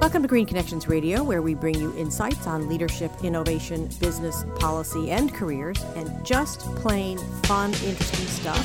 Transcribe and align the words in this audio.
Welcome 0.00 0.22
to 0.22 0.28
Green 0.28 0.46
Connections 0.46 0.88
Radio, 0.88 1.22
where 1.22 1.42
we 1.42 1.52
bring 1.52 1.78
you 1.78 1.94
insights 1.94 2.46
on 2.46 2.70
leadership, 2.70 3.12
innovation, 3.22 3.90
business, 4.00 4.46
policy, 4.58 5.10
and 5.10 5.32
careers, 5.34 5.78
and 5.94 6.24
just 6.24 6.60
plain 6.76 7.18
fun, 7.42 7.74
interesting 7.84 8.26
stuff 8.26 8.64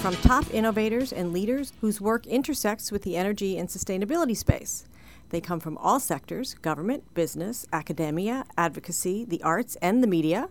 from 0.00 0.14
top 0.18 0.44
innovators 0.54 1.12
and 1.12 1.32
leaders 1.32 1.72
whose 1.80 2.00
work 2.00 2.24
intersects 2.24 2.92
with 2.92 3.02
the 3.02 3.16
energy 3.16 3.58
and 3.58 3.68
sustainability 3.68 4.36
space. 4.36 4.86
They 5.30 5.40
come 5.40 5.58
from 5.58 5.76
all 5.76 5.98
sectors 5.98 6.54
government, 6.54 7.14
business, 7.14 7.66
academia, 7.72 8.44
advocacy, 8.56 9.24
the 9.24 9.42
arts, 9.42 9.76
and 9.82 10.04
the 10.04 10.06
media, 10.06 10.50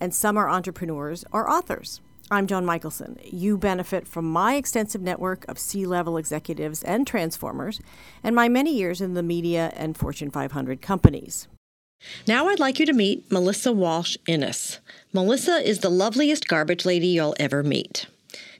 and 0.00 0.14
some 0.14 0.38
are 0.38 0.48
entrepreneurs 0.48 1.26
or 1.30 1.48
authors. 1.48 2.00
I'm 2.30 2.46
Joan 2.46 2.66
Michelson. 2.66 3.18
You 3.24 3.56
benefit 3.56 4.06
from 4.06 4.30
my 4.30 4.56
extensive 4.56 5.00
network 5.00 5.46
of 5.48 5.58
C 5.58 5.86
level 5.86 6.18
executives 6.18 6.82
and 6.82 7.06
transformers, 7.06 7.80
and 8.22 8.36
my 8.36 8.50
many 8.50 8.76
years 8.76 9.00
in 9.00 9.14
the 9.14 9.22
media 9.22 9.72
and 9.74 9.96
Fortune 9.96 10.30
500 10.30 10.82
companies. 10.82 11.48
Now 12.26 12.48
I'd 12.48 12.60
like 12.60 12.78
you 12.78 12.84
to 12.84 12.92
meet 12.92 13.32
Melissa 13.32 13.72
Walsh 13.72 14.18
Innes. 14.26 14.78
Melissa 15.14 15.66
is 15.66 15.78
the 15.78 15.88
loveliest 15.88 16.48
garbage 16.48 16.84
lady 16.84 17.08
you'll 17.08 17.34
ever 17.40 17.62
meet. 17.62 18.06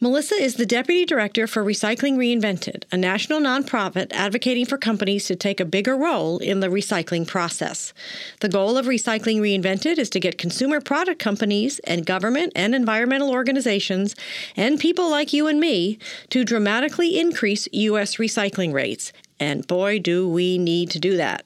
Melissa 0.01 0.37
is 0.37 0.55
the 0.55 0.65
Deputy 0.65 1.05
Director 1.05 1.47
for 1.47 1.65
Recycling 1.65 2.17
Reinvented, 2.17 2.85
a 2.93 2.97
national 2.97 3.41
nonprofit 3.41 4.13
advocating 4.13 4.65
for 4.65 4.79
companies 4.79 5.27
to 5.27 5.37
take 5.37 5.59
a 5.59 5.65
bigger 5.65 5.97
role 5.97 6.39
in 6.39 6.61
the 6.61 6.69
recycling 6.69 7.27
process. 7.27 7.93
The 8.41 8.49
goal 8.49 8.79
of 8.79 8.87
Recycling 8.87 9.41
Reinvented 9.41 9.99
is 9.99 10.09
to 10.11 10.21
get 10.21 10.39
consumer 10.39 10.81
product 10.81 11.19
companies 11.19 11.81
and 11.81 12.07
government 12.07 12.53
and 12.55 12.75
environmental 12.75 13.31
organizations 13.31 14.15
and 14.57 14.79
people 14.79 15.11
like 15.11 15.33
you 15.33 15.49
and 15.49 15.59
me 15.59 15.99
to 16.31 16.45
dramatically 16.45 17.19
increase 17.19 17.69
U.S. 17.73 18.17
recycling 18.17 18.73
rates. 18.73 19.13
And 19.41 19.67
boy, 19.67 19.99
do 19.99 20.29
we 20.29 20.59
need 20.59 20.91
to 20.91 20.99
do 20.99 21.17
that. 21.17 21.45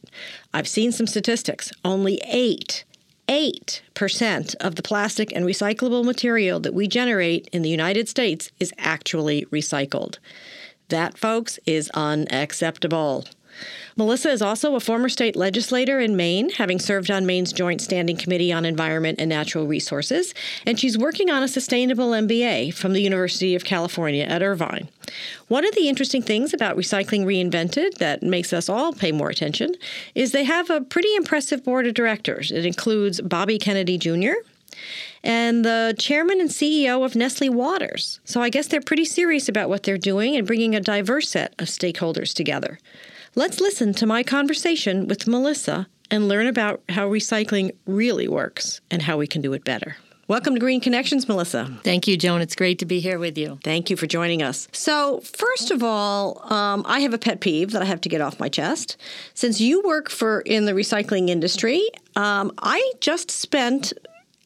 I've 0.53 0.69
seen 0.69 0.93
some 0.93 1.07
statistics. 1.07 1.73
Only 1.85 2.21
eight 2.27 2.85
8% 3.29 4.55
of 4.57 4.75
the 4.75 4.83
plastic 4.83 5.33
and 5.35 5.45
recyclable 5.45 6.05
material 6.05 6.61
that 6.61 6.75
we 6.75 6.89
generate 6.89 7.49
in 7.53 7.63
the 7.63 7.69
United 7.69 8.09
States 8.09 8.51
is 8.59 8.73
actually 8.79 9.45
recycled. 9.47 10.19
That, 10.89 11.17
folks, 11.17 11.59
is 11.67 11.91
unacceptable. 11.95 13.25
Melissa 13.97 14.31
is 14.31 14.43
also 14.43 14.75
a 14.75 14.81
former 14.81 15.09
state 15.09 15.37
legislator 15.37 16.01
in 16.01 16.17
Maine, 16.17 16.51
having 16.51 16.79
served 16.79 17.11
on 17.11 17.27
Maine's 17.27 17.53
Joint 17.53 17.81
Standing 17.81 18.17
Committee 18.17 18.53
on 18.53 18.65
Environment 18.65 19.21
and 19.21 19.29
Natural 19.29 19.67
Resources, 19.67 20.35
and 20.67 20.79
she's 20.79 20.97
working 20.97 21.31
on 21.31 21.43
a 21.43 21.49
sustainable 21.49 22.11
MBA 22.11 22.75
from 22.75 22.93
the 22.93 23.03
University 23.03 23.55
of 23.55 23.65
California 23.65 24.25
at 24.25 24.43
Irvine. 24.43 24.89
One 25.49 25.67
of 25.67 25.75
the 25.75 25.89
interesting 25.89 26.23
things 26.23 26.53
about 26.55 26.77
Recycling 26.77 27.25
Reinvented 27.25 27.99
that 27.99 28.23
makes 28.23 28.53
us 28.53 28.69
all 28.69 28.93
pay 28.93 29.13
more 29.13 29.31
attention 29.31 29.75
is 30.15 30.33
they 30.33 30.45
have 30.45 30.71
a 30.71 30.81
pretty 30.81 31.15
impressive 31.15 31.65
board 31.65 31.87
of 31.87 31.95
directors. 31.95 32.51
It 32.51 32.67
includes 32.67 33.21
Bobby 33.21 33.59
Kennedy 33.59 33.99
Jr., 33.99 34.35
and 35.23 35.65
the 35.65 35.95
chairman 35.99 36.41
and 36.41 36.51
CEO 36.51 37.05
of 37.05 37.15
Nestle 37.15 37.51
Waters. 37.51 38.21
So 38.25 38.41
I 38.43 38.49
guess 38.49 38.67
they're 38.67 38.81
pretty 38.81 39.05
serious 39.05 39.49
about 39.49 39.69
what 39.69 39.83
they're 39.83 39.99
doing 39.99 40.35
and 40.35 40.47
bringing 40.47 40.75
a 40.75 40.81
diverse 40.81 41.29
set 41.29 41.55
of 41.59 41.69
stakeholders 41.69 42.35
together. 42.35 42.79
Let's 43.35 43.61
listen 43.61 43.95
to 43.95 44.07
my 44.07 44.23
conversation 44.23 45.07
with 45.07 45.27
Melissa 45.27 45.87
and 46.11 46.29
learn 46.29 46.47
about 46.47 46.83
how 46.91 47.09
recycling 47.09 47.73
really 47.87 48.29
works 48.29 48.81
and 48.91 49.03
how 49.03 49.17
we 49.17 49.27
can 49.27 49.41
do 49.41 49.53
it 49.53 49.65
better. 49.65 49.97
Welcome 50.33 50.55
to 50.55 50.61
Green 50.61 50.81
Connections, 50.81 51.29
Melissa. 51.29 51.71
Thank 51.85 52.09
you, 52.09 52.17
Joan. 52.17 52.41
It's 52.41 52.57
great 52.57 52.79
to 52.79 52.87
be 52.87 53.01
here 53.01 53.19
with 53.19 53.37
you. 53.37 53.59
Thank 53.63 53.91
you 53.91 53.99
for 53.99 54.07
joining 54.07 54.43
us. 54.43 54.67
So, 54.73 55.21
first 55.21 55.71
of 55.71 55.83
all, 55.83 56.51
um, 56.51 56.85
I 56.89 57.01
have 57.01 57.13
a 57.13 57.19
pet 57.19 57.41
peeve 57.41 57.73
that 57.73 57.83
I 57.83 57.85
have 57.85 58.01
to 58.01 58.09
get 58.09 58.23
off 58.23 58.41
my 58.41 58.49
chest. 58.49 58.97
Since 59.35 59.61
you 59.61 59.83
work 59.83 60.09
for 60.09 60.41
in 60.41 60.65
the 60.65 60.73
recycling 60.73 61.29
industry, 61.29 61.87
um, 62.17 62.51
I 62.63 62.95
just 63.01 63.31
spent 63.31 63.93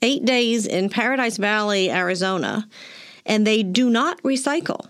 eight 0.03 0.25
days 0.25 0.67
in 0.67 0.89
Paradise 0.89 1.37
Valley, 1.37 1.89
Arizona, 1.89 2.69
and 3.25 3.47
they 3.47 3.63
do 3.63 3.89
not 3.89 4.21
recycle. 4.25 4.89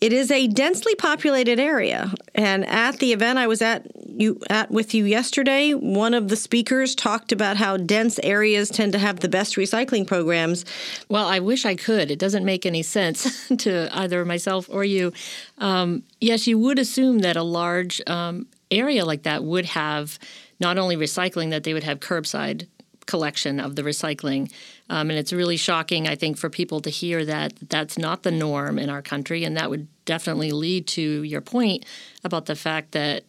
It 0.00 0.12
is 0.12 0.32
a 0.32 0.48
densely 0.48 0.96
populated 0.96 1.60
area, 1.60 2.12
and 2.34 2.66
at 2.66 2.98
the 2.98 3.12
event 3.12 3.38
I 3.38 3.46
was 3.46 3.62
at 3.62 3.86
you 4.16 4.40
at 4.50 4.70
with 4.70 4.94
you 4.94 5.04
yesterday, 5.04 5.72
one 5.72 6.14
of 6.14 6.28
the 6.28 6.36
speakers 6.36 6.94
talked 6.94 7.32
about 7.32 7.56
how 7.56 7.76
dense 7.76 8.18
areas 8.22 8.68
tend 8.70 8.92
to 8.92 8.98
have 8.98 9.20
the 9.20 9.28
best 9.28 9.56
recycling 9.56 10.06
programs. 10.06 10.64
Well, 11.08 11.26
I 11.26 11.40
wish 11.40 11.64
I 11.64 11.74
could. 11.74 12.10
It 12.10 12.18
doesn't 12.18 12.44
make 12.44 12.66
any 12.66 12.82
sense 12.82 13.48
to 13.58 13.88
either 13.96 14.24
myself 14.24 14.68
or 14.70 14.84
you. 14.84 15.12
Um, 15.58 16.02
yes, 16.20 16.46
you 16.46 16.58
would 16.58 16.78
assume 16.78 17.20
that 17.20 17.36
a 17.36 17.42
large 17.42 18.00
um, 18.06 18.46
area 18.70 19.04
like 19.04 19.24
that 19.24 19.44
would 19.44 19.66
have 19.66 20.18
not 20.60 20.78
only 20.78 20.96
recycling, 20.96 21.50
that 21.50 21.64
they 21.64 21.74
would 21.74 21.84
have 21.84 22.00
curbside 22.00 22.66
collection 23.06 23.60
of 23.60 23.76
the 23.76 23.82
recycling. 23.82 24.50
Um, 24.88 25.10
and 25.10 25.18
it's 25.18 25.32
really 25.32 25.56
shocking, 25.56 26.06
I 26.06 26.14
think, 26.14 26.36
for 26.36 26.48
people 26.48 26.80
to 26.80 26.90
hear 26.90 27.24
that 27.24 27.54
that's 27.68 27.98
not 27.98 28.22
the 28.22 28.30
norm 28.30 28.78
in 28.78 28.88
our 28.88 29.02
country. 29.02 29.44
And 29.44 29.56
that 29.56 29.70
would 29.70 29.88
definitely 30.04 30.52
lead 30.52 30.86
to 30.88 31.22
your 31.22 31.40
point 31.40 31.84
about 32.24 32.46
the 32.46 32.56
fact 32.56 32.92
that 32.92 33.24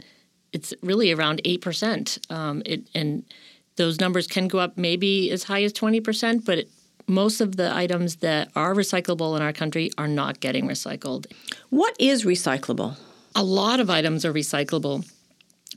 it's 0.53 0.73
really 0.81 1.11
around 1.11 1.41
8%. 1.43 2.31
Um, 2.31 2.61
it, 2.65 2.87
and 2.95 3.25
those 3.75 3.99
numbers 3.99 4.27
can 4.27 4.47
go 4.47 4.59
up 4.59 4.77
maybe 4.77 5.31
as 5.31 5.43
high 5.43 5.63
as 5.63 5.73
20%, 5.73 6.45
but 6.45 6.59
it, 6.59 6.69
most 7.07 7.41
of 7.41 7.57
the 7.57 7.75
items 7.75 8.17
that 8.17 8.49
are 8.55 8.73
recyclable 8.73 9.35
in 9.35 9.41
our 9.41 9.51
country 9.51 9.91
are 9.97 10.07
not 10.07 10.39
getting 10.39 10.67
recycled. 10.67 11.25
What 11.69 11.95
is 11.99 12.23
recyclable? 12.23 12.97
A 13.35 13.43
lot 13.43 13.79
of 13.79 13.89
items 13.89 14.23
are 14.23 14.31
recyclable 14.31 15.09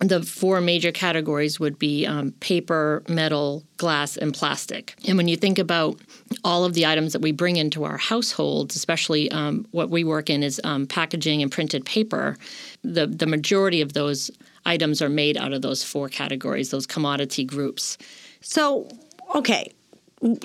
the 0.01 0.23
four 0.23 0.61
major 0.61 0.93
categories 0.93 1.59
would 1.59 1.79
be 1.79 2.07
um, 2.07 2.33
paper, 2.41 3.03
metal, 3.09 3.65
glass, 3.79 4.17
and 4.17 4.35
plastic. 4.35 4.95
And 5.07 5.17
when 5.17 5.27
you 5.27 5.37
think 5.37 5.59
about 5.59 5.99
all 6.45 6.65
of 6.65 6.75
the 6.75 6.85
items 6.85 7.13
that 7.15 7.23
we 7.23 7.33
bring 7.33 7.57
into 7.57 7.85
our 7.85 7.97
households, 7.97 8.77
especially 8.77 9.31
um, 9.31 9.67
what 9.71 9.89
we 9.89 10.05
work 10.05 10.29
in 10.29 10.43
is 10.43 10.61
um, 10.65 10.87
packaging 10.87 11.43
and 11.43 11.51
printed 11.51 11.85
paper, 11.87 12.37
the, 12.83 13.07
the 13.07 13.27
majority 13.27 13.81
of 13.81 13.95
those 13.95 14.31
items 14.67 15.01
are 15.01 15.09
made 15.09 15.37
out 15.37 15.53
of 15.53 15.63
those 15.63 15.83
four 15.83 16.09
categories, 16.09 16.71
those 16.71 16.87
commodity 16.87 17.45
groups. 17.45 17.97
So, 18.43 18.89
okay, 19.35 19.73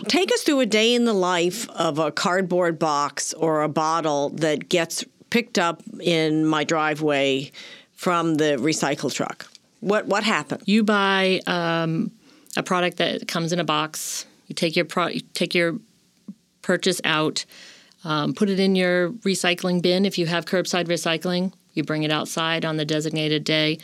take 0.07 0.31
us 0.31 0.43
through 0.43 0.61
a 0.61 0.65
day 0.65 0.93
in 0.93 1.05
the 1.05 1.13
life 1.13 1.69
of 1.71 1.99
a 1.99 2.11
cardboard 2.11 2.79
box 2.79 3.33
or 3.33 3.63
a 3.63 3.69
bottle 3.69 4.29
that 4.29 4.69
gets 4.69 5.03
picked 5.29 5.57
up 5.57 5.81
in 5.99 6.45
my 6.45 6.63
driveway 6.63 7.51
from 8.01 8.33
the 8.33 8.57
recycle 8.57 9.13
truck. 9.13 9.45
What 9.79 10.07
what 10.07 10.23
happened? 10.23 10.63
You 10.65 10.83
buy 10.83 11.39
um, 11.45 12.09
a 12.57 12.63
product 12.63 12.97
that 12.97 13.27
comes 13.27 13.53
in 13.53 13.59
a 13.59 13.63
box. 13.63 14.25
You 14.47 14.55
take 14.55 14.75
your 14.75 14.85
pro- 14.85 15.09
you 15.09 15.21
take 15.35 15.53
your 15.53 15.77
purchase 16.63 16.99
out, 17.03 17.45
um, 18.03 18.33
put 18.33 18.49
it 18.49 18.59
in 18.59 18.75
your 18.75 19.11
recycling 19.21 19.83
bin. 19.83 20.03
If 20.05 20.17
you 20.17 20.25
have 20.25 20.45
curbside 20.45 20.87
recycling, 20.87 21.53
you 21.75 21.83
bring 21.83 22.01
it 22.01 22.11
outside 22.11 22.65
on 22.65 22.77
the 22.77 22.85
designated 22.85 23.43
day. 23.43 23.77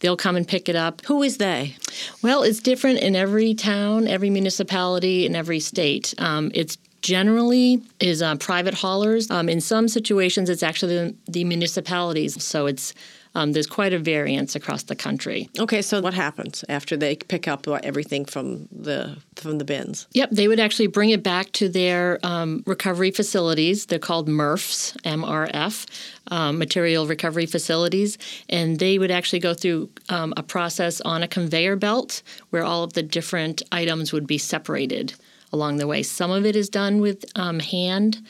They'll 0.00 0.18
come 0.18 0.36
and 0.36 0.46
pick 0.46 0.68
it 0.68 0.76
up. 0.76 1.00
Who 1.06 1.22
is 1.22 1.38
they? 1.38 1.76
Well, 2.22 2.42
it's 2.42 2.60
different 2.60 2.98
in 2.98 3.16
every 3.16 3.54
town, 3.54 4.06
every 4.06 4.28
municipality, 4.28 5.24
in 5.24 5.34
every 5.34 5.60
state. 5.60 6.12
Um, 6.18 6.50
it's 6.54 6.76
generally 7.00 7.80
is 8.00 8.20
uh, 8.20 8.36
private 8.36 8.74
haulers. 8.74 9.30
Um, 9.30 9.48
in 9.48 9.62
some 9.62 9.88
situations, 9.88 10.50
it's 10.50 10.62
actually 10.62 10.94
the, 10.94 11.14
the 11.26 11.44
municipalities. 11.44 12.42
So 12.44 12.66
it's 12.66 12.92
um, 13.34 13.52
there's 13.52 13.66
quite 13.66 13.92
a 13.92 13.98
variance 13.98 14.54
across 14.54 14.84
the 14.84 14.96
country. 14.96 15.48
Okay, 15.58 15.82
so 15.82 16.00
what 16.00 16.14
happens 16.14 16.64
after 16.68 16.96
they 16.96 17.16
pick 17.16 17.48
up 17.48 17.66
everything 17.68 18.24
from 18.24 18.68
the 18.70 19.16
from 19.36 19.58
the 19.58 19.64
bins? 19.64 20.06
Yep, 20.12 20.30
they 20.30 20.48
would 20.48 20.60
actually 20.60 20.88
bring 20.88 21.10
it 21.10 21.22
back 21.22 21.52
to 21.52 21.68
their 21.68 22.18
um, 22.22 22.62
recovery 22.66 23.10
facilities. 23.10 23.86
They're 23.86 23.98
called 23.98 24.28
MRFs, 24.28 24.96
MRF, 25.02 25.86
um, 26.28 26.58
material 26.58 27.06
recovery 27.06 27.46
facilities, 27.46 28.18
and 28.48 28.78
they 28.78 28.98
would 28.98 29.10
actually 29.10 29.40
go 29.40 29.54
through 29.54 29.90
um, 30.08 30.34
a 30.36 30.42
process 30.42 31.00
on 31.00 31.22
a 31.22 31.28
conveyor 31.28 31.76
belt 31.76 32.22
where 32.50 32.64
all 32.64 32.84
of 32.84 32.92
the 32.92 33.02
different 33.02 33.62
items 33.72 34.12
would 34.12 34.26
be 34.26 34.38
separated 34.38 35.14
along 35.52 35.76
the 35.76 35.86
way. 35.86 36.02
Some 36.02 36.30
of 36.30 36.46
it 36.46 36.56
is 36.56 36.68
done 36.68 37.00
with 37.00 37.24
um, 37.34 37.60
hand 37.60 38.22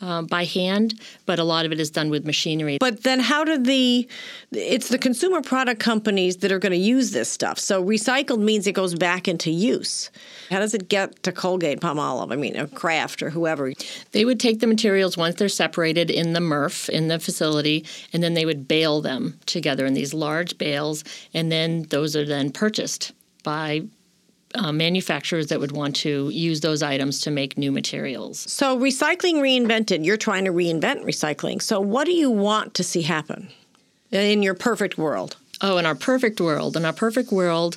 uh, 0.00 0.22
by 0.22 0.44
hand, 0.44 1.00
but 1.26 1.38
a 1.38 1.44
lot 1.44 1.66
of 1.66 1.72
it 1.72 1.80
is 1.80 1.90
done 1.90 2.10
with 2.10 2.24
machinery. 2.24 2.78
But 2.78 3.02
then, 3.02 3.20
how 3.20 3.44
do 3.44 3.58
the 3.58 4.08
it's 4.52 4.88
the 4.88 4.98
consumer 4.98 5.42
product 5.42 5.80
companies 5.80 6.38
that 6.38 6.50
are 6.52 6.58
going 6.58 6.72
to 6.72 6.78
use 6.78 7.10
this 7.10 7.28
stuff? 7.28 7.58
So 7.58 7.84
recycled 7.84 8.40
means 8.40 8.66
it 8.66 8.72
goes 8.72 8.94
back 8.94 9.28
into 9.28 9.50
use. 9.50 10.10
How 10.50 10.58
does 10.58 10.74
it 10.74 10.88
get 10.88 11.22
to 11.22 11.32
Colgate, 11.32 11.80
Palmolive? 11.80 12.32
I 12.32 12.36
mean, 12.36 12.56
or 12.56 12.66
Kraft 12.66 13.22
or 13.22 13.30
whoever. 13.30 13.72
They 14.12 14.24
would 14.24 14.40
take 14.40 14.60
the 14.60 14.66
materials 14.66 15.16
once 15.16 15.36
they're 15.36 15.48
separated 15.48 16.10
in 16.10 16.32
the 16.32 16.40
MRF 16.40 16.88
in 16.88 17.08
the 17.08 17.18
facility, 17.18 17.84
and 18.12 18.22
then 18.22 18.34
they 18.34 18.46
would 18.46 18.66
bale 18.66 19.00
them 19.00 19.38
together 19.46 19.86
in 19.86 19.94
these 19.94 20.14
large 20.14 20.58
bales, 20.58 21.04
and 21.34 21.52
then 21.52 21.82
those 21.90 22.16
are 22.16 22.24
then 22.24 22.50
purchased 22.50 23.12
by 23.42 23.82
uh, 24.54 24.72
manufacturers 24.72 25.48
that 25.48 25.60
would 25.60 25.72
want 25.72 25.96
to 25.96 26.28
use 26.30 26.60
those 26.60 26.82
items 26.82 27.20
to 27.20 27.30
make 27.30 27.56
new 27.56 27.70
materials. 27.70 28.40
So, 28.40 28.78
recycling 28.78 29.36
reinvented, 29.36 30.04
you're 30.04 30.16
trying 30.16 30.44
to 30.46 30.52
reinvent 30.52 31.04
recycling. 31.04 31.62
So, 31.62 31.80
what 31.80 32.04
do 32.04 32.12
you 32.12 32.30
want 32.30 32.74
to 32.74 32.84
see 32.84 33.02
happen 33.02 33.48
in 34.10 34.42
your 34.42 34.54
perfect 34.54 34.98
world? 34.98 35.36
Oh, 35.60 35.78
in 35.78 35.86
our 35.86 35.94
perfect 35.94 36.40
world, 36.40 36.76
in 36.76 36.84
our 36.84 36.92
perfect 36.92 37.30
world, 37.30 37.76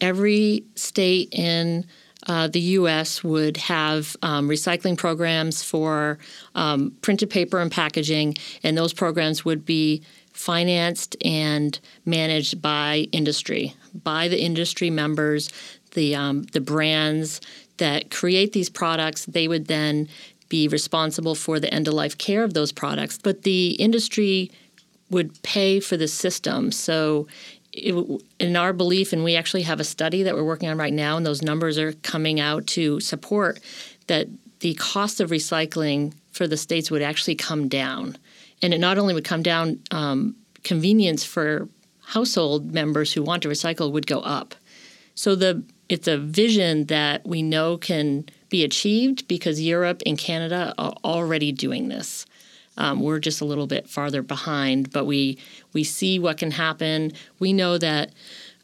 every 0.00 0.64
state 0.74 1.28
in 1.32 1.84
uh, 2.26 2.48
the 2.48 2.60
U.S. 2.60 3.22
would 3.22 3.56
have 3.56 4.16
um, 4.22 4.48
recycling 4.48 4.96
programs 4.96 5.62
for 5.62 6.18
um, 6.54 6.96
printed 7.00 7.30
paper 7.30 7.58
and 7.58 7.70
packaging, 7.70 8.36
and 8.62 8.76
those 8.76 8.92
programs 8.92 9.44
would 9.44 9.64
be 9.64 10.02
financed 10.32 11.16
and 11.24 11.80
managed 12.04 12.62
by 12.62 13.08
industry, 13.12 13.74
by 14.04 14.28
the 14.28 14.40
industry 14.40 14.88
members, 14.88 15.50
the 15.92 16.14
um, 16.14 16.42
the 16.52 16.60
brands 16.60 17.40
that 17.78 18.10
create 18.10 18.52
these 18.52 18.70
products. 18.70 19.24
They 19.26 19.48
would 19.48 19.66
then 19.66 20.08
be 20.48 20.68
responsible 20.68 21.34
for 21.34 21.60
the 21.60 21.72
end 21.72 21.88
of 21.88 21.94
life 21.94 22.16
care 22.16 22.42
of 22.42 22.54
those 22.54 22.72
products, 22.72 23.18
but 23.18 23.42
the 23.42 23.72
industry 23.72 24.50
would 25.10 25.42
pay 25.42 25.80
for 25.80 25.96
the 25.96 26.08
system. 26.08 26.72
So 26.72 27.26
it, 27.72 27.94
in 28.40 28.56
our 28.56 28.72
belief, 28.72 29.12
and 29.12 29.24
we 29.24 29.36
actually 29.36 29.62
have 29.62 29.80
a 29.80 29.84
study 29.84 30.22
that 30.22 30.34
we're 30.34 30.44
working 30.44 30.68
on 30.68 30.78
right 30.78 30.92
now, 30.92 31.16
and 31.16 31.24
those 31.24 31.42
numbers 31.42 31.78
are 31.78 31.92
coming 31.92 32.40
out 32.40 32.66
to 32.68 33.00
support 33.00 33.60
that 34.06 34.26
the 34.60 34.74
cost 34.74 35.20
of 35.20 35.30
recycling 35.30 36.14
for 36.32 36.46
the 36.46 36.56
states 36.56 36.90
would 36.90 37.02
actually 37.02 37.34
come 37.34 37.68
down. 37.68 38.16
And 38.62 38.74
it 38.74 38.78
not 38.78 38.98
only 38.98 39.14
would 39.14 39.24
come 39.24 39.42
down, 39.42 39.80
um, 39.90 40.34
convenience 40.64 41.24
for 41.24 41.68
household 42.02 42.72
members 42.72 43.12
who 43.12 43.22
want 43.22 43.42
to 43.42 43.48
recycle 43.48 43.92
would 43.92 44.06
go 44.06 44.20
up. 44.20 44.54
So 45.14 45.34
the 45.34 45.62
it's 45.88 46.08
a 46.08 46.18
vision 46.18 46.86
that 46.86 47.26
we 47.26 47.42
know 47.42 47.76
can 47.76 48.28
be 48.48 48.64
achieved 48.64 49.26
because 49.28 49.60
Europe 49.60 50.02
and 50.06 50.18
Canada 50.18 50.74
are 50.78 50.94
already 51.04 51.52
doing 51.52 51.88
this. 51.88 52.26
Um, 52.76 53.00
we're 53.00 53.18
just 53.18 53.40
a 53.40 53.44
little 53.44 53.66
bit 53.66 53.88
farther 53.88 54.22
behind, 54.22 54.92
but 54.92 55.04
we 55.04 55.38
we 55.72 55.82
see 55.84 56.18
what 56.18 56.38
can 56.38 56.52
happen. 56.52 57.12
We 57.38 57.52
know 57.52 57.76
that 57.78 58.12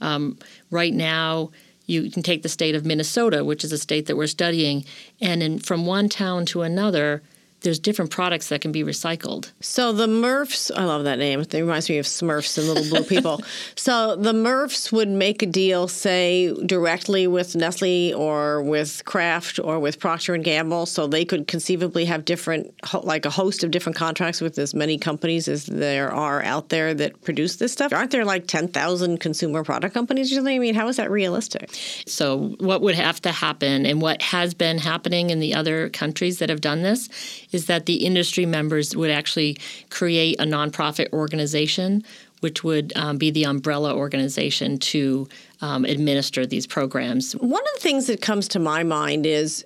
um, 0.00 0.38
right 0.71 0.94
now 0.94 1.50
you 1.87 2.11
can 2.11 2.23
take 2.23 2.43
the 2.43 2.49
state 2.49 2.75
of 2.75 2.87
Minnesota, 2.87 3.44
which 3.44 3.65
is 3.65 3.73
a 3.73 3.79
state 3.79 4.06
that 4.06 4.17
we're 4.17 4.27
studying, 4.27 4.85
and 5.20 5.43
in, 5.43 5.59
from 5.59 5.85
one 5.85 6.09
town 6.09 6.47
to 6.47 6.62
another, 6.62 7.23
there's 7.64 7.78
different 7.78 8.11
products 8.11 8.50
that 8.50 8.61
can 8.61 8.72
be 8.72 8.84
recycled. 8.84 9.50
So 9.61 9.93
the 9.93 10.06
Murphs, 10.06 10.70
I 10.70 10.84
love 10.84 11.05
that 11.05 11.19
name. 11.19 11.40
It 11.40 11.52
reminds 11.52 11.88
me 11.88 11.99
of 11.99 12.05
Smurfs 12.05 12.58
and 12.58 12.69
Little 12.69 12.84
Blue 12.84 13.02
People. 13.02 13.40
so 13.75 14.14
the 14.16 14.34
Murphs 14.34 14.93
would 14.93 15.08
make 15.08 15.43
a 15.43 15.46
deal, 15.46 15.88
say, 15.88 16.55
directly 16.66 17.26
with 17.26 17.56
Nestle 17.56 18.12
or 18.12 18.62
with 18.62 19.02
Kraft 19.06 19.58
or 19.58 19.81
with 19.81 19.99
Procter 19.99 20.34
and 20.34 20.44
Gamble, 20.44 20.87
so 20.87 21.06
they 21.06 21.25
could 21.25 21.49
conceivably 21.49 22.05
have 22.05 22.25
different, 22.25 22.72
like 23.02 23.25
a 23.25 23.31
host 23.31 23.64
of 23.64 23.70
different 23.70 23.96
contracts 23.96 24.43
with 24.43 24.58
as 24.58 24.75
many 24.75 24.99
companies 24.99 25.49
as 25.49 25.64
there 25.64 26.12
are 26.12 26.43
out 26.43 26.69
there 26.69 26.93
that 26.93 27.22
produce 27.22 27.56
this 27.56 27.72
stuff. 27.72 27.93
Aren't 27.93 28.10
there 28.10 28.26
like 28.26 28.46
ten 28.46 28.69
thousand 28.69 29.20
consumer 29.20 29.64
product 29.64 29.94
companies 29.94 30.31
or 30.31 30.37
something? 30.37 30.56
I 30.56 30.58
mean, 30.58 30.75
how 30.75 30.88
is 30.88 30.99
that 30.99 31.10
realistic? 31.10 31.70
So 32.06 32.55
what 32.58 32.82
would 32.82 32.94
have 32.94 33.22
to 33.22 33.32
happen, 33.32 33.87
and 33.87 34.02
what 34.02 34.20
has 34.20 34.52
been 34.52 34.76
happening 34.76 35.31
in 35.31 35.40
the 35.40 35.55
other 35.55 35.88
countries 35.88 36.38
that 36.40 36.50
have 36.50 36.60
done 36.60 36.82
this? 36.82 37.08
Is 37.55 37.67
that 37.67 37.87
the 37.87 38.05
industry 38.05 38.45
members 38.45 38.97
would 38.97 39.11
actually 39.11 39.56
create 39.91 40.37
a 40.41 40.45
nonprofit 40.45 41.12
organization, 41.12 42.03
which 42.41 42.65
would 42.65 42.93
um, 42.97 43.17
be 43.17 43.31
the 43.31 43.45
umbrella 43.45 43.95
organization 43.95 44.79
to 44.79 45.29
um, 45.61 45.85
administer 45.85 46.45
these 46.45 46.67
programs. 46.67 47.33
One 47.35 47.62
of 47.62 47.75
the 47.75 47.81
things 47.81 48.06
that 48.09 48.21
comes 48.21 48.49
to 48.49 48.59
my 48.59 48.83
mind 48.83 49.25
is 49.25 49.65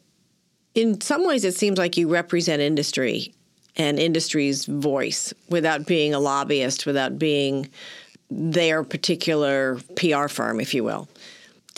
in 0.75 1.01
some 1.01 1.27
ways, 1.27 1.45
it 1.45 1.55
seems 1.55 1.79
like 1.79 1.97
you 1.97 2.09
represent 2.09 2.63
industry 2.63 3.35
and 3.77 3.99
industry's 3.99 4.65
voice 4.67 5.33
without 5.49 5.87
being 5.87 6.15
a 6.15 6.21
lobbyist, 6.21 6.87
without 6.87 7.19
being 7.19 7.69
their 8.31 8.85
particular 8.85 9.81
PR 9.97 10.29
firm, 10.29 10.61
if 10.61 10.75
you 10.75 10.85
will. 10.85 11.09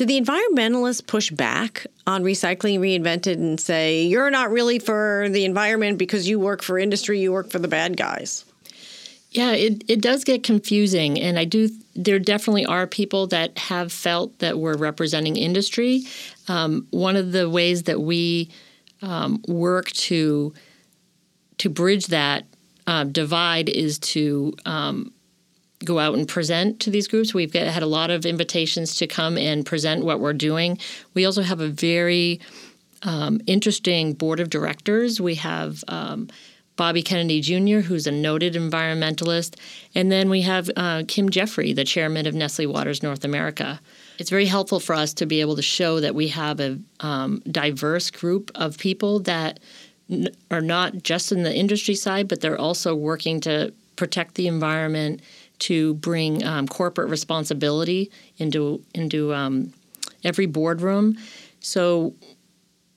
Do 0.00 0.06
the 0.06 0.18
environmentalists 0.18 1.06
push 1.06 1.30
back 1.30 1.86
on 2.06 2.24
recycling 2.24 2.78
reinvented 2.78 3.34
and 3.34 3.60
say, 3.60 4.02
you're 4.02 4.30
not 4.30 4.50
really 4.50 4.78
for 4.78 5.26
the 5.28 5.44
environment 5.44 5.98
because 5.98 6.26
you 6.26 6.40
work 6.40 6.62
for 6.62 6.78
industry, 6.78 7.20
you 7.20 7.32
work 7.32 7.50
for 7.50 7.58
the 7.58 7.68
bad 7.68 7.98
guys? 7.98 8.46
Yeah, 9.32 9.50
it, 9.50 9.84
it 9.88 10.00
does 10.00 10.24
get 10.24 10.42
confusing. 10.42 11.20
And 11.20 11.38
I 11.38 11.44
do, 11.44 11.68
there 11.94 12.18
definitely 12.18 12.64
are 12.64 12.86
people 12.86 13.26
that 13.26 13.58
have 13.58 13.92
felt 13.92 14.38
that 14.38 14.58
we're 14.58 14.78
representing 14.78 15.36
industry. 15.36 16.04
Um, 16.48 16.86
one 16.92 17.16
of 17.16 17.32
the 17.32 17.50
ways 17.50 17.82
that 17.82 18.00
we 18.00 18.48
um, 19.02 19.42
work 19.48 19.90
to, 19.90 20.54
to 21.58 21.68
bridge 21.68 22.06
that 22.06 22.46
uh, 22.86 23.04
divide 23.04 23.68
is 23.68 23.98
to 23.98 24.54
um, 24.64 25.12
go 25.84 25.98
out 25.98 26.14
and 26.14 26.28
present 26.28 26.80
to 26.80 26.90
these 26.90 27.08
groups. 27.08 27.32
We've 27.32 27.52
got, 27.52 27.66
had 27.66 27.82
a 27.82 27.86
lot 27.86 28.10
of 28.10 28.26
invitations 28.26 28.96
to 28.96 29.06
come 29.06 29.38
and 29.38 29.64
present 29.64 30.04
what 30.04 30.20
we're 30.20 30.34
doing. 30.34 30.78
We 31.14 31.24
also 31.24 31.42
have 31.42 31.60
a 31.60 31.68
very 31.68 32.40
um, 33.02 33.40
interesting 33.46 34.12
board 34.12 34.40
of 34.40 34.50
directors. 34.50 35.20
We 35.20 35.36
have 35.36 35.82
um, 35.88 36.28
Bobby 36.76 37.02
Kennedy 37.02 37.40
Jr., 37.40 37.80
who's 37.80 38.06
a 38.06 38.10
noted 38.10 38.54
environmentalist, 38.54 39.56
and 39.94 40.10
then 40.10 40.30
we 40.30 40.42
have 40.42 40.70
uh, 40.76 41.02
Kim 41.08 41.30
Jeffrey, 41.30 41.72
the 41.72 41.84
chairman 41.84 42.26
of 42.26 42.34
Nestle 42.34 42.66
Waters 42.66 43.02
North 43.02 43.24
America. 43.24 43.80
It's 44.18 44.30
very 44.30 44.46
helpful 44.46 44.80
for 44.80 44.94
us 44.94 45.14
to 45.14 45.26
be 45.26 45.40
able 45.40 45.56
to 45.56 45.62
show 45.62 46.00
that 46.00 46.14
we 46.14 46.28
have 46.28 46.60
a 46.60 46.78
um, 47.00 47.42
diverse 47.50 48.10
group 48.10 48.50
of 48.54 48.78
people 48.78 49.20
that 49.20 49.60
n- 50.10 50.28
are 50.50 50.60
not 50.60 51.02
just 51.02 51.32
in 51.32 51.42
the 51.42 51.54
industry 51.54 51.94
side, 51.94 52.28
but 52.28 52.40
they're 52.40 52.58
also 52.58 52.94
working 52.94 53.40
to 53.40 53.72
protect 53.96 54.34
the 54.34 54.46
environment 54.46 55.20
to 55.60 55.94
bring 55.94 56.44
um, 56.44 56.66
corporate 56.66 57.08
responsibility 57.08 58.10
into 58.38 58.82
into 58.94 59.32
um, 59.32 59.72
every 60.24 60.46
boardroom. 60.46 61.16
So, 61.60 62.14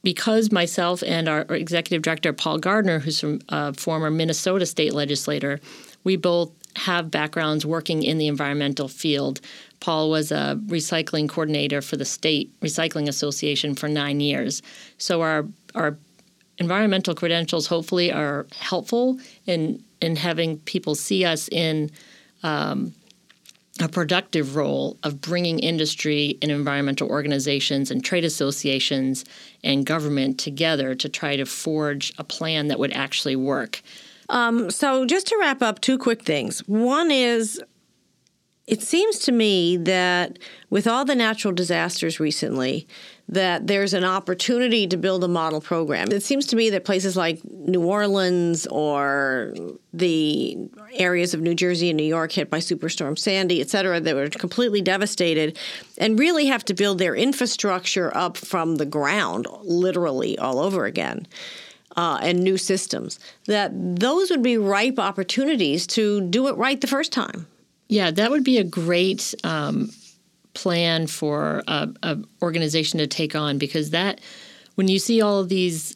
because 0.03 0.51
myself 0.51 1.03
and 1.03 1.29
our, 1.29 1.41
executive 1.49 2.01
director 2.01 2.33
Paul 2.33 2.57
Gardner, 2.57 2.99
who's 2.99 3.19
from 3.19 3.39
a 3.49 3.73
former 3.73 4.09
Minnesota 4.09 4.65
state 4.65 4.93
legislator, 4.93 5.59
we 6.03 6.15
both 6.15 6.51
have 6.75 7.11
backgrounds 7.11 7.65
working 7.65 8.03
in 8.03 8.17
the 8.17 8.27
environmental 8.27 8.87
field. 8.87 9.39
Paul 9.79 10.09
was 10.09 10.31
a 10.31 10.59
recycling 10.67 11.29
coordinator 11.29 11.81
for 11.81 11.97
the 11.97 12.05
state 12.05 12.51
recycling 12.61 13.07
association 13.07 13.75
for 13.75 13.87
nine 13.87 14.19
years. 14.19 14.61
So 14.97 15.21
our 15.21 15.45
our 15.75 15.97
environmental 16.57 17.15
credentials 17.15 17.67
hopefully 17.67 18.11
are 18.11 18.47
helpful 18.57 19.19
in 19.45 19.83
in 20.01 20.15
having 20.15 20.59
people 20.59 20.95
see 20.95 21.25
us 21.25 21.47
in 21.49 21.89
um, 22.43 22.93
a 23.81 23.89
productive 23.89 24.55
role 24.55 24.97
of 25.03 25.19
bringing 25.19 25.59
industry 25.59 26.37
and 26.41 26.51
environmental 26.51 27.09
organizations 27.09 27.89
and 27.89 28.03
trade 28.03 28.23
associations 28.23 29.25
and 29.63 29.85
government 29.85 30.39
together 30.39 30.93
to 30.93 31.09
try 31.09 31.35
to 31.35 31.45
forge 31.45 32.13
a 32.17 32.23
plan 32.23 32.67
that 32.67 32.77
would 32.77 32.93
actually 32.93 33.35
work. 33.35 33.81
Um, 34.29 34.69
so, 34.69 35.05
just 35.05 35.27
to 35.27 35.37
wrap 35.39 35.61
up, 35.61 35.81
two 35.81 35.97
quick 35.97 36.23
things. 36.23 36.59
One 36.67 37.11
is 37.11 37.61
it 38.65 38.81
seems 38.81 39.19
to 39.19 39.31
me 39.31 39.75
that 39.77 40.39
with 40.69 40.87
all 40.87 41.03
the 41.03 41.15
natural 41.15 41.53
disasters 41.53 42.19
recently, 42.19 42.87
that 43.29 43.67
there's 43.67 43.93
an 43.93 44.03
opportunity 44.03 44.85
to 44.87 44.97
build 44.97 45.23
a 45.23 45.27
model 45.27 45.61
program. 45.61 46.11
It 46.11 46.23
seems 46.23 46.45
to 46.47 46.55
me 46.55 46.69
that 46.71 46.85
places 46.85 47.15
like 47.15 47.43
New 47.45 47.83
Orleans 47.83 48.67
or 48.67 49.53
the 49.93 50.57
areas 50.93 51.33
of 51.33 51.41
New 51.41 51.55
Jersey 51.55 51.89
and 51.89 51.97
New 51.97 52.03
York 52.03 52.33
hit 52.33 52.49
by 52.49 52.59
Superstorm 52.59 53.17
Sandy, 53.17 53.61
et 53.61 53.69
cetera, 53.69 53.99
that 53.99 54.15
were 54.15 54.29
completely 54.29 54.81
devastated 54.81 55.57
and 55.97 56.19
really 56.19 56.47
have 56.47 56.65
to 56.65 56.73
build 56.73 56.99
their 56.99 57.15
infrastructure 57.15 58.15
up 58.15 58.37
from 58.37 58.75
the 58.75 58.85
ground, 58.85 59.47
literally 59.61 60.37
all 60.37 60.59
over 60.59 60.85
again. 60.85 61.25
Uh, 61.95 62.17
and 62.23 62.43
new 62.43 62.57
systems, 62.57 63.19
that 63.45 63.71
those 63.99 64.31
would 64.31 64.41
be 64.41 64.57
ripe 64.57 64.97
opportunities 64.97 65.85
to 65.85 66.21
do 66.21 66.47
it 66.47 66.57
right 66.57 66.81
the 66.81 66.87
first 66.87 67.11
time. 67.11 67.45
Yeah, 67.87 68.09
that 68.09 68.31
would 68.31 68.43
be 68.43 68.57
a 68.57 68.63
great 68.63 69.35
um, 69.43 69.91
plan 70.53 71.07
for 71.07 71.63
a, 71.67 72.17
organization 72.41 72.99
to 72.99 73.07
take 73.07 73.35
on 73.35 73.57
because 73.57 73.89
that 73.89 74.21
when 74.75 74.87
you 74.87 74.99
see 74.99 75.21
all 75.21 75.39
of 75.39 75.49
these 75.49 75.95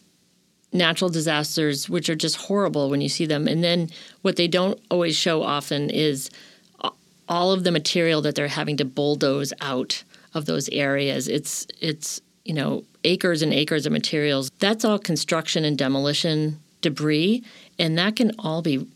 natural 0.73 1.09
disasters, 1.09 1.89
which 1.89 2.09
are 2.09 2.15
just 2.15 2.35
horrible 2.35 2.89
when 2.89 3.01
you 3.01 3.09
see 3.09 3.25
them, 3.25 3.47
and 3.47 3.63
then 3.63 3.89
what 4.21 4.35
they 4.35 4.47
don't 4.47 4.79
always 4.91 5.15
show 5.15 5.43
often 5.43 5.89
is 5.89 6.29
all 7.29 7.51
of 7.51 7.63
the 7.63 7.71
material 7.71 8.21
that 8.21 8.35
they're 8.35 8.47
having 8.47 8.77
to 8.77 8.85
bulldoze 8.85 9.53
out 9.61 10.03
of 10.33 10.45
those 10.45 10.69
areas. 10.69 11.27
It's 11.27 11.67
it's 11.81 12.21
you 12.45 12.53
know 12.53 12.83
acres 13.03 13.41
and 13.41 13.53
acres 13.53 13.85
of 13.85 13.91
materials. 13.91 14.51
That's 14.59 14.85
all 14.85 14.99
construction 14.99 15.65
and 15.65 15.77
demolition 15.77 16.59
debris, 16.81 17.43
and 17.79 17.97
that 17.97 18.15
can 18.15 18.31
all 18.39 18.61
be 18.61 18.87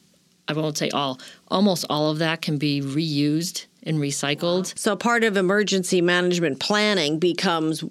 I 0.47 0.53
won't 0.53 0.77
say 0.77 0.89
all, 0.89 1.19
almost 1.47 1.85
all 1.89 2.09
of 2.09 2.19
that 2.19 2.41
can 2.41 2.57
be 2.57 2.81
reused 2.81 3.65
and 3.83 3.97
recycled. 3.97 4.77
So 4.77 4.95
part 4.95 5.23
of 5.23 5.37
emergency 5.37 6.01
management 6.01 6.59
planning 6.59 7.19
becomes 7.19 7.83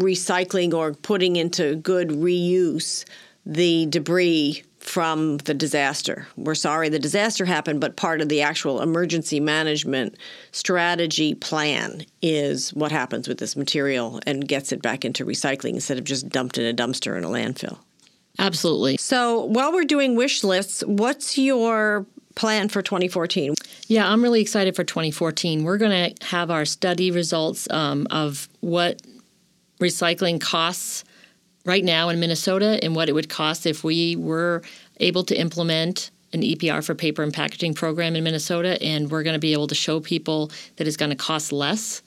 recycling 0.00 0.72
or 0.72 0.94
putting 0.94 1.36
into 1.36 1.76
good 1.76 2.08
reuse 2.08 3.04
the 3.46 3.86
debris 3.86 4.62
from 4.78 5.36
the 5.38 5.52
disaster. 5.52 6.26
We're 6.36 6.54
sorry 6.54 6.88
the 6.88 6.98
disaster 6.98 7.44
happened, 7.44 7.80
but 7.80 7.96
part 7.96 8.20
of 8.20 8.28
the 8.28 8.42
actual 8.42 8.80
emergency 8.80 9.38
management 9.38 10.16
strategy 10.52 11.34
plan 11.34 12.04
is 12.22 12.72
what 12.72 12.90
happens 12.90 13.28
with 13.28 13.38
this 13.38 13.56
material 13.56 14.20
and 14.26 14.48
gets 14.48 14.72
it 14.72 14.80
back 14.80 15.04
into 15.04 15.24
recycling 15.24 15.74
instead 15.74 15.98
of 15.98 16.04
just 16.04 16.30
dumped 16.30 16.56
in 16.56 16.64
a 16.64 16.74
dumpster 16.74 17.16
in 17.16 17.24
a 17.24 17.28
landfill. 17.28 17.78
Absolutely. 18.38 18.96
So 18.96 19.44
while 19.44 19.72
we're 19.72 19.84
doing 19.84 20.16
wish 20.16 20.42
lists, 20.42 20.82
what's 20.86 21.36
your 21.36 22.06
plan 22.40 22.70
for 22.70 22.80
2014? 22.80 23.54
Yeah, 23.86 24.08
I'm 24.08 24.22
really 24.22 24.40
excited 24.40 24.74
for 24.74 24.82
2014. 24.82 25.62
We're 25.62 25.76
going 25.76 26.14
to 26.14 26.26
have 26.26 26.50
our 26.50 26.64
study 26.64 27.10
results 27.10 27.68
um, 27.70 28.06
of 28.10 28.48
what 28.60 29.02
recycling 29.78 30.40
costs 30.40 31.04
right 31.66 31.84
now 31.84 32.08
in 32.08 32.18
Minnesota 32.18 32.82
and 32.82 32.96
what 32.96 33.10
it 33.10 33.12
would 33.12 33.28
cost 33.28 33.66
if 33.66 33.84
we 33.84 34.16
were 34.16 34.62
able 35.00 35.22
to 35.24 35.38
implement 35.38 36.10
an 36.32 36.40
EPR 36.40 36.82
for 36.82 36.94
paper 36.94 37.22
and 37.22 37.34
packaging 37.34 37.74
program 37.74 38.16
in 38.16 38.24
Minnesota. 38.24 38.82
And 38.82 39.10
we're 39.10 39.22
going 39.22 39.34
to 39.34 39.40
be 39.40 39.52
able 39.52 39.66
to 39.66 39.74
show 39.74 40.00
people 40.00 40.50
that 40.76 40.86
it's 40.86 40.96
going 40.96 41.10
to 41.10 41.16
cost 41.16 41.52
less 41.52 42.00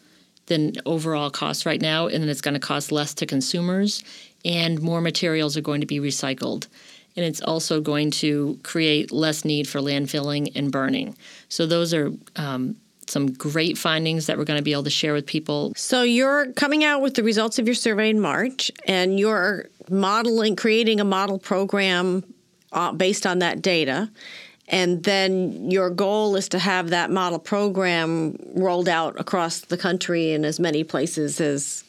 than 0.48 0.74
overall 0.88 1.30
costs 1.30 1.64
right 1.66 1.80
now, 1.80 2.08
and 2.08 2.24
then 2.24 2.30
it's 2.30 2.42
going 2.42 2.56
to 2.56 2.60
cost 2.60 2.92
less 2.92 3.14
to 3.14 3.26
consumers, 3.26 4.04
and 4.44 4.82
more 4.82 5.00
materials 5.00 5.56
are 5.56 5.62
going 5.62 5.80
to 5.80 5.88
be 5.88 6.00
recycled. 6.00 6.68
And 7.16 7.26
it's 7.26 7.42
also 7.42 7.80
going 7.80 8.12
to 8.12 8.60
create 8.64 9.12
less 9.12 9.46
need 9.46 9.68
for 9.68 9.80
landfilling 9.80 10.52
and 10.56 10.72
burning. 10.72 11.16
So, 11.48 11.66
those 11.66 11.94
are 11.94 12.12
um, 12.36 12.76
some 13.10 13.32
great 13.32 13.78
findings 13.78 14.26
that 14.26 14.38
we're 14.38 14.46
going 14.46 14.58
to 14.58 14.64
be 14.64 14.72
able 14.72 14.84
to 14.84 14.90
share 14.90 15.14
with 15.14 15.26
people. 15.26 15.74
So 15.76 16.04
you're 16.04 16.52
coming 16.54 16.84
out 16.84 17.02
with 17.02 17.16
the 17.16 17.24
results 17.24 17.60
of 17.60 17.68
your 17.68 17.76
survey 17.76 18.10
in 18.10 18.20
March, 18.20 18.72
and 18.88 19.20
you're 19.20 19.70
modeling, 19.90 20.56
creating 20.56 21.00
a 21.00 21.04
model 21.04 21.40
program 21.40 22.24
uh, 22.72 22.92
based 22.92 23.26
on 23.26 23.40
that 23.40 23.62
data. 23.62 24.10
And 24.68 25.04
then 25.04 25.70
your 25.70 25.90
goal 25.90 26.36
is 26.36 26.50
to 26.50 26.60
have 26.60 26.90
that 26.90 27.12
model 27.12 27.40
program 27.40 28.38
rolled 28.56 28.88
out 28.88 29.20
across 29.20 29.60
the 29.60 29.78
country 29.78 30.32
in 30.32 30.46
as 30.46 30.60
many 30.60 30.84
places 30.84 31.42
as 31.42 31.84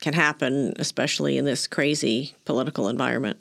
can 0.00 0.14
happen, 0.14 0.74
especially 0.78 1.36
in 1.36 1.44
this 1.44 1.66
crazy 1.66 2.34
political 2.44 2.88
environment. 2.88 3.38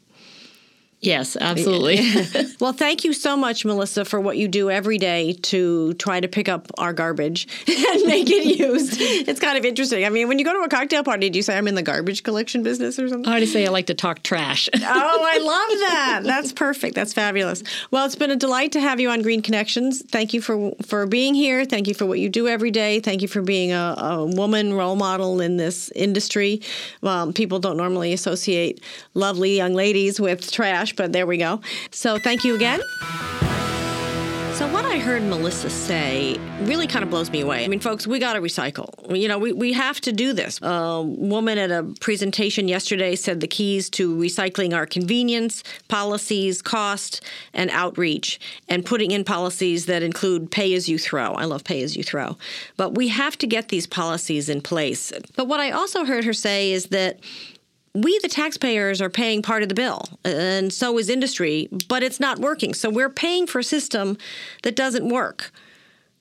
Yes, 1.05 1.37
absolutely. 1.39 1.99
well, 2.59 2.73
thank 2.73 3.03
you 3.03 3.13
so 3.13 3.37
much, 3.37 3.63
Melissa, 3.63 4.05
for 4.05 4.19
what 4.19 4.37
you 4.37 4.47
do 4.47 4.71
every 4.71 4.97
day 4.97 5.33
to 5.43 5.93
try 5.95 6.19
to 6.19 6.27
pick 6.27 6.49
up 6.49 6.71
our 6.77 6.93
garbage 6.93 7.47
and 7.67 8.03
make 8.05 8.29
it 8.29 8.57
used. 8.57 8.99
It's 8.99 9.39
kind 9.39 9.57
of 9.57 9.65
interesting. 9.65 10.05
I 10.05 10.09
mean, 10.09 10.27
when 10.27 10.39
you 10.39 10.45
go 10.45 10.53
to 10.53 10.59
a 10.59 10.69
cocktail 10.69 11.03
party, 11.03 11.29
do 11.29 11.37
you 11.37 11.43
say 11.43 11.57
I'm 11.57 11.67
in 11.67 11.75
the 11.75 11.83
garbage 11.83 12.23
collection 12.23 12.63
business 12.63 12.97
or 12.97 13.07
something? 13.07 13.31
I 13.31 13.39
to 13.39 13.47
say 13.47 13.65
I 13.65 13.69
like 13.69 13.87
to 13.87 13.93
talk 13.93 14.23
trash. 14.23 14.67
oh, 14.73 14.79
I 14.81 15.37
love 15.37 15.79
that. 15.89 16.21
That's 16.23 16.51
perfect. 16.51 16.95
That's 16.95 17.13
fabulous. 17.13 17.63
Well, 17.91 18.05
it's 18.05 18.15
been 18.15 18.31
a 18.31 18.35
delight 18.35 18.71
to 18.73 18.81
have 18.81 18.99
you 18.99 19.09
on 19.09 19.21
Green 19.21 19.41
Connections. 19.41 20.01
Thank 20.01 20.33
you 20.33 20.41
for 20.41 20.71
for 20.85 21.05
being 21.05 21.35
here. 21.35 21.65
Thank 21.65 21.87
you 21.87 21.93
for 21.93 22.05
what 22.05 22.19
you 22.19 22.29
do 22.29 22.47
every 22.47 22.71
day. 22.71 22.99
Thank 22.99 23.21
you 23.21 23.27
for 23.27 23.41
being 23.41 23.71
a, 23.71 23.95
a 23.97 24.25
woman 24.25 24.73
role 24.73 24.95
model 24.95 25.41
in 25.41 25.57
this 25.57 25.91
industry. 25.95 26.61
Well, 27.01 27.31
people 27.31 27.59
don't 27.59 27.77
normally 27.77 28.13
associate 28.13 28.81
lovely 29.13 29.55
young 29.55 29.73
ladies 29.73 30.19
with 30.19 30.51
trash 30.51 30.94
but 30.95 31.13
there 31.13 31.27
we 31.27 31.37
go. 31.37 31.61
So 31.91 32.17
thank 32.17 32.43
you 32.43 32.55
again. 32.55 32.81
So 34.55 34.71
what 34.71 34.85
I 34.85 34.99
heard 34.99 35.21
Melissa 35.23 35.69
say 35.69 36.39
really 36.61 36.87
kind 36.87 37.03
of 37.03 37.09
blows 37.09 37.29
me 37.29 37.41
away. 37.41 37.65
I 37.65 37.67
mean, 37.67 37.81
folks, 37.81 38.07
we 38.07 38.19
got 38.19 38.33
to 38.33 38.39
recycle. 38.39 38.89
You 39.13 39.27
know, 39.27 39.37
we, 39.37 39.51
we 39.51 39.73
have 39.73 39.99
to 39.99 40.13
do 40.13 40.31
this. 40.31 40.59
A 40.61 41.01
woman 41.01 41.57
at 41.57 41.71
a 41.71 41.83
presentation 41.99 42.69
yesterday 42.69 43.17
said 43.17 43.41
the 43.41 43.49
keys 43.49 43.89
to 43.89 44.15
recycling 44.15 44.73
are 44.73 44.85
convenience, 44.85 45.61
policies, 45.89 46.61
cost, 46.61 47.19
and 47.53 47.69
outreach, 47.71 48.39
and 48.69 48.85
putting 48.85 49.11
in 49.11 49.25
policies 49.25 49.87
that 49.87 50.01
include 50.01 50.49
pay 50.51 50.73
as 50.73 50.87
you 50.87 50.97
throw. 50.97 51.33
I 51.33 51.43
love 51.43 51.65
pay 51.65 51.83
as 51.83 51.97
you 51.97 52.03
throw. 52.03 52.37
But 52.77 52.95
we 52.95 53.09
have 53.09 53.37
to 53.39 53.47
get 53.47 53.67
these 53.67 53.85
policies 53.85 54.47
in 54.47 54.61
place. 54.61 55.11
But 55.35 55.49
what 55.49 55.59
I 55.59 55.71
also 55.71 56.05
heard 56.05 56.23
her 56.23 56.31
say 56.31 56.71
is 56.71 56.85
that 56.85 57.19
we, 57.95 58.19
the 58.19 58.27
taxpayers, 58.27 59.01
are 59.01 59.09
paying 59.09 59.41
part 59.41 59.63
of 59.63 59.69
the 59.69 59.75
bill, 59.75 60.03
and 60.23 60.71
so 60.71 60.97
is 60.97 61.09
industry, 61.09 61.69
but 61.87 62.03
it's 62.03 62.19
not 62.19 62.39
working. 62.39 62.73
So 62.73 62.89
we're 62.89 63.09
paying 63.09 63.47
for 63.47 63.59
a 63.59 63.63
system 63.63 64.17
that 64.63 64.75
doesn't 64.75 65.07
work. 65.07 65.51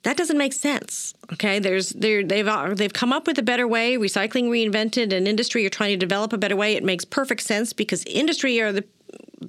That 0.05 0.17
doesn't 0.19 0.37
make 0.37 0.53
sense. 0.53 1.15
Okay, 1.33 1.59
there's 1.59 1.89
they've 1.91 2.47
uh, 2.47 2.75
they've 2.75 2.93
come 2.93 3.13
up 3.13 3.27
with 3.27 3.39
a 3.39 3.43
better 3.43 3.67
way. 3.67 3.97
Recycling 3.97 4.51
reinvented, 4.51 5.13
and 5.13 5.27
industry 5.27 5.67
are 5.67 5.71
trying 5.71 5.93
to 5.93 5.97
develop 5.97 6.33
a 6.33 6.39
better 6.39 6.57
way. 6.57 6.75
It 6.75 6.85
makes 6.85 7.05
perfect 7.05 7.41
sense 7.41 7.73
because 7.73 8.05
industry 8.05 8.61
are 8.61 8.71
the 8.71 8.85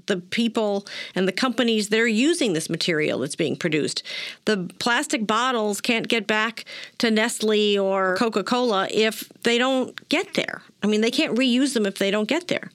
the 0.05 0.17
people 0.17 0.85
and 1.13 1.27
the 1.27 1.31
companies 1.31 1.89
that 1.89 1.99
are 1.99 2.07
using 2.07 2.53
this 2.53 2.69
material 2.69 3.19
that's 3.19 3.35
being 3.35 3.55
produced. 3.55 4.03
The 4.45 4.69
plastic 4.79 5.25
bottles 5.25 5.81
can't 5.81 6.07
get 6.07 6.27
back 6.27 6.65
to 6.99 7.11
Nestle 7.11 7.77
or 7.77 8.15
Coca 8.17 8.43
Cola 8.43 8.87
if 8.91 9.29
they 9.43 9.57
don't 9.57 10.07
get 10.09 10.33
there. 10.33 10.61
I 10.83 10.87
mean, 10.87 11.01
they 11.01 11.11
can't 11.11 11.37
reuse 11.37 11.73
them 11.73 11.85
if 11.85 11.97
they 11.97 12.11
don't 12.11 12.27
get 12.27 12.47
there. 12.47 12.69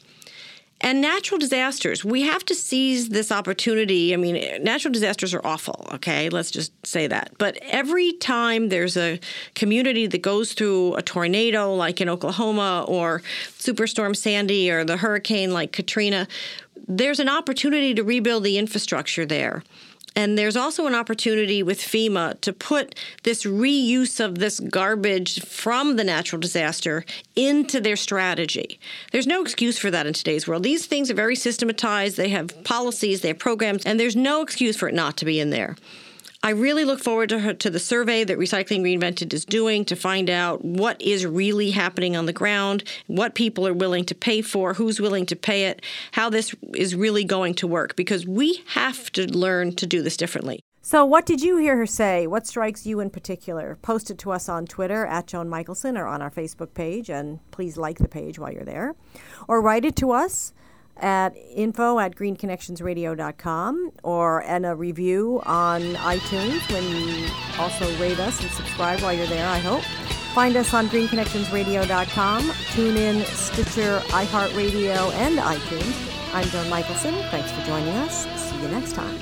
And 0.82 1.02
natural 1.02 1.38
disasters, 1.38 2.06
we 2.06 2.22
have 2.22 2.42
to 2.46 2.54
seize 2.54 3.10
this 3.10 3.30
opportunity. 3.30 4.14
I 4.14 4.16
mean, 4.16 4.64
natural 4.64 4.92
disasters 4.92 5.34
are 5.34 5.44
awful, 5.44 5.86
okay? 5.94 6.30
Let's 6.30 6.50
just 6.50 6.72
say 6.86 7.06
that. 7.06 7.32
But 7.36 7.58
every 7.60 8.14
time 8.14 8.70
there's 8.70 8.96
a 8.96 9.20
community 9.54 10.06
that 10.06 10.22
goes 10.22 10.54
through 10.54 10.94
a 10.94 11.02
tornado 11.02 11.74
like 11.74 12.00
in 12.00 12.08
Oklahoma 12.08 12.86
or 12.88 13.20
Superstorm 13.58 14.16
Sandy 14.16 14.70
or 14.70 14.84
the 14.84 14.96
hurricane 14.96 15.52
like 15.52 15.72
Katrina, 15.72 16.26
there's 16.90 17.20
an 17.20 17.28
opportunity 17.28 17.94
to 17.94 18.02
rebuild 18.02 18.42
the 18.42 18.58
infrastructure 18.58 19.24
there. 19.24 19.62
And 20.16 20.36
there's 20.36 20.56
also 20.56 20.88
an 20.88 20.94
opportunity 20.94 21.62
with 21.62 21.78
FEMA 21.78 22.40
to 22.40 22.52
put 22.52 22.96
this 23.22 23.44
reuse 23.44 24.18
of 24.18 24.38
this 24.38 24.58
garbage 24.58 25.40
from 25.44 25.94
the 25.94 26.02
natural 26.02 26.40
disaster 26.40 27.04
into 27.36 27.80
their 27.80 27.94
strategy. 27.94 28.80
There's 29.12 29.28
no 29.28 29.40
excuse 29.40 29.78
for 29.78 29.88
that 29.92 30.08
in 30.08 30.12
today's 30.12 30.48
world. 30.48 30.64
These 30.64 30.86
things 30.86 31.12
are 31.12 31.14
very 31.14 31.36
systematized, 31.36 32.16
they 32.16 32.30
have 32.30 32.64
policies, 32.64 33.20
they 33.20 33.28
have 33.28 33.38
programs, 33.38 33.84
and 33.84 34.00
there's 34.00 34.16
no 34.16 34.42
excuse 34.42 34.76
for 34.76 34.88
it 34.88 34.94
not 34.94 35.16
to 35.18 35.24
be 35.24 35.38
in 35.38 35.50
there. 35.50 35.76
I 36.42 36.50
really 36.50 36.86
look 36.86 37.00
forward 37.00 37.28
to, 37.28 37.40
her, 37.40 37.52
to 37.52 37.68
the 37.68 37.78
survey 37.78 38.24
that 38.24 38.38
Recycling 38.38 38.80
Reinvented 38.80 39.34
is 39.34 39.44
doing 39.44 39.84
to 39.84 39.94
find 39.94 40.30
out 40.30 40.64
what 40.64 41.00
is 41.02 41.26
really 41.26 41.70
happening 41.70 42.16
on 42.16 42.24
the 42.24 42.32
ground, 42.32 42.82
what 43.08 43.34
people 43.34 43.66
are 43.66 43.74
willing 43.74 44.06
to 44.06 44.14
pay 44.14 44.40
for, 44.40 44.72
who's 44.72 45.00
willing 45.00 45.26
to 45.26 45.36
pay 45.36 45.66
it, 45.66 45.82
how 46.12 46.30
this 46.30 46.54
is 46.74 46.94
really 46.94 47.24
going 47.24 47.52
to 47.56 47.66
work, 47.66 47.94
because 47.94 48.26
we 48.26 48.62
have 48.68 49.12
to 49.12 49.26
learn 49.30 49.74
to 49.76 49.86
do 49.86 50.00
this 50.00 50.16
differently. 50.16 50.60
So, 50.80 51.04
what 51.04 51.26
did 51.26 51.42
you 51.42 51.58
hear 51.58 51.76
her 51.76 51.84
say? 51.84 52.26
What 52.26 52.46
strikes 52.46 52.86
you 52.86 53.00
in 53.00 53.10
particular? 53.10 53.76
Post 53.82 54.10
it 54.10 54.16
to 54.20 54.30
us 54.30 54.48
on 54.48 54.64
Twitter 54.64 55.04
at 55.04 55.26
Joan 55.26 55.46
Michelson 55.50 55.98
or 55.98 56.06
on 56.06 56.22
our 56.22 56.30
Facebook 56.30 56.72
page, 56.72 57.10
and 57.10 57.38
please 57.50 57.76
like 57.76 57.98
the 57.98 58.08
page 58.08 58.38
while 58.38 58.50
you're 58.50 58.64
there. 58.64 58.94
Or 59.46 59.60
write 59.60 59.84
it 59.84 59.94
to 59.96 60.10
us 60.12 60.54
at 61.00 61.36
info 61.54 61.98
at 61.98 62.14
greenconnectionsradio.com 62.14 63.92
or 64.02 64.42
and 64.42 64.66
a 64.66 64.74
review 64.74 65.42
on 65.44 65.80
iTunes 65.94 66.70
when 66.72 66.84
you 66.84 67.26
also 67.58 67.90
rate 67.98 68.18
us 68.18 68.40
and 68.40 68.50
subscribe 68.50 69.00
while 69.00 69.12
you're 69.12 69.26
there, 69.26 69.48
I 69.48 69.58
hope. 69.58 69.82
Find 70.34 70.56
us 70.56 70.72
on 70.72 70.88
greenconnectionsradio.com. 70.88 72.52
Tune 72.70 72.96
in 72.96 73.24
Stitcher, 73.24 73.98
iHeartRadio, 74.08 75.12
and 75.14 75.38
iTunes. 75.38 76.10
I'm 76.32 76.44
Joan 76.48 76.70
Michelson. 76.70 77.14
Thanks 77.30 77.50
for 77.50 77.66
joining 77.66 77.94
us. 77.96 78.26
See 78.40 78.60
you 78.62 78.68
next 78.68 78.92
time. 78.92 79.18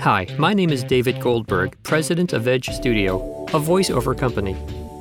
Hi, 0.00 0.26
my 0.36 0.52
name 0.52 0.70
is 0.70 0.82
David 0.82 1.20
Goldberg, 1.20 1.76
president 1.84 2.32
of 2.32 2.48
Edge 2.48 2.68
Studio, 2.70 3.44
a 3.48 3.60
voiceover 3.60 4.18
company. 4.18 4.56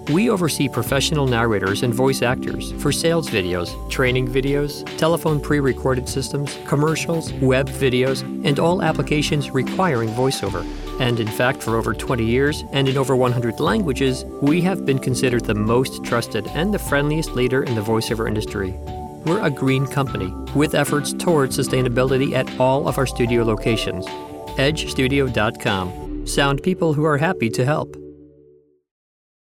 We 0.09 0.29
oversee 0.29 0.67
professional 0.67 1.27
narrators 1.27 1.83
and 1.83 1.93
voice 1.93 2.21
actors 2.21 2.71
for 2.81 2.91
sales 2.91 3.29
videos, 3.29 3.69
training 3.89 4.27
videos, 4.27 4.85
telephone 4.97 5.39
pre 5.39 5.59
recorded 5.59 6.09
systems, 6.09 6.57
commercials, 6.65 7.31
web 7.33 7.69
videos, 7.69 8.21
and 8.45 8.59
all 8.59 8.81
applications 8.81 9.51
requiring 9.51 10.09
voiceover. 10.09 10.65
And 10.99 11.19
in 11.19 11.27
fact, 11.27 11.61
for 11.61 11.75
over 11.77 11.93
20 11.93 12.25
years 12.25 12.63
and 12.71 12.89
in 12.89 12.97
over 12.97 13.15
100 13.15 13.59
languages, 13.59 14.25
we 14.41 14.59
have 14.61 14.85
been 14.85 14.99
considered 14.99 15.45
the 15.45 15.55
most 15.55 16.03
trusted 16.03 16.47
and 16.47 16.73
the 16.73 16.79
friendliest 16.79 17.31
leader 17.31 17.63
in 17.63 17.75
the 17.75 17.81
voiceover 17.81 18.27
industry. 18.27 18.71
We're 19.25 19.45
a 19.45 19.51
green 19.51 19.85
company 19.85 20.33
with 20.55 20.73
efforts 20.73 21.13
towards 21.13 21.57
sustainability 21.57 22.33
at 22.33 22.59
all 22.59 22.87
of 22.87 22.97
our 22.97 23.05
studio 23.05 23.43
locations. 23.43 24.07
EdgeStudio.com. 24.57 26.27
Sound 26.27 26.63
people 26.63 26.93
who 26.93 27.05
are 27.05 27.17
happy 27.17 27.49
to 27.51 27.63
help. 27.63 28.00